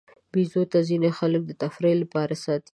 بیزو 0.31 0.63
ته 0.71 0.77
ځینې 0.89 1.09
خلک 1.17 1.41
د 1.45 1.51
تفریح 1.63 1.95
لپاره 2.01 2.35
ساتي. 2.43 2.69